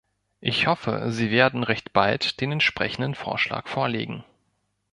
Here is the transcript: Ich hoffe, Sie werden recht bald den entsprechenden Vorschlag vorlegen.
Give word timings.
Ich 0.39 0.65
hoffe, 0.65 1.11
Sie 1.11 1.29
werden 1.29 1.61
recht 1.63 1.93
bald 1.93 2.41
den 2.41 2.53
entsprechenden 2.53 3.13
Vorschlag 3.13 3.67
vorlegen. 3.67 4.23